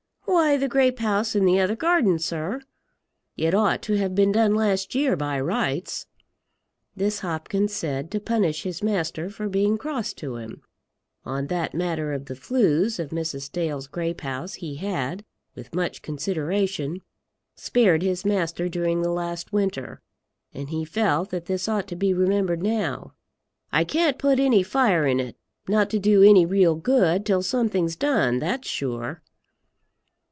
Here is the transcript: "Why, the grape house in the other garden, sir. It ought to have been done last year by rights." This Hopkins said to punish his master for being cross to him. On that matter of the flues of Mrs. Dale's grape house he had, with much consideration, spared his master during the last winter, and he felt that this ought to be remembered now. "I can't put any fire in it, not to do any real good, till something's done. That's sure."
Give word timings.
"Why, 0.25 0.55
the 0.55 0.69
grape 0.69 0.99
house 0.99 1.35
in 1.35 1.43
the 1.43 1.59
other 1.59 1.75
garden, 1.75 2.17
sir. 2.17 2.61
It 3.35 3.53
ought 3.53 3.81
to 3.83 3.97
have 3.97 4.15
been 4.15 4.31
done 4.31 4.55
last 4.55 4.95
year 4.95 5.17
by 5.17 5.39
rights." 5.41 6.07
This 6.95 7.19
Hopkins 7.19 7.73
said 7.73 8.09
to 8.11 8.19
punish 8.21 8.63
his 8.63 8.81
master 8.81 9.29
for 9.29 9.49
being 9.49 9.77
cross 9.77 10.13
to 10.13 10.37
him. 10.37 10.61
On 11.25 11.47
that 11.47 11.73
matter 11.73 12.13
of 12.13 12.25
the 12.25 12.35
flues 12.35 12.97
of 12.97 13.09
Mrs. 13.09 13.51
Dale's 13.51 13.87
grape 13.87 14.21
house 14.21 14.55
he 14.55 14.75
had, 14.75 15.25
with 15.53 15.75
much 15.75 16.01
consideration, 16.01 17.01
spared 17.57 18.01
his 18.01 18.23
master 18.23 18.69
during 18.69 19.01
the 19.01 19.11
last 19.11 19.51
winter, 19.51 20.01
and 20.53 20.69
he 20.69 20.85
felt 20.85 21.29
that 21.31 21.45
this 21.47 21.67
ought 21.67 21.89
to 21.89 21.95
be 21.97 22.13
remembered 22.13 22.63
now. 22.63 23.11
"I 23.73 23.83
can't 23.83 24.17
put 24.17 24.39
any 24.39 24.63
fire 24.63 25.05
in 25.05 25.19
it, 25.19 25.35
not 25.67 25.89
to 25.89 25.99
do 25.99 26.23
any 26.23 26.45
real 26.45 26.75
good, 26.75 27.25
till 27.25 27.43
something's 27.43 27.97
done. 27.97 28.39
That's 28.39 28.67
sure." 28.67 29.21